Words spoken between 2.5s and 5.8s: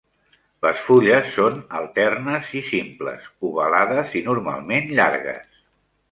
i simples, ovalades i normalment llargues.